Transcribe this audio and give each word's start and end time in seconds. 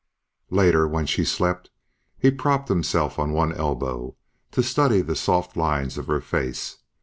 Later, 0.49 0.87
when 0.87 1.05
she 1.05 1.23
slept, 1.23 1.69
he 2.17 2.31
propped 2.31 2.69
himself 2.69 3.19
on 3.19 3.33
one 3.33 3.53
elbow 3.53 4.15
to 4.49 4.63
study 4.63 5.01
the 5.01 5.15
soft 5.15 5.55
lines 5.55 5.95
of 5.95 6.07
her 6.07 6.21
face. 6.21 6.77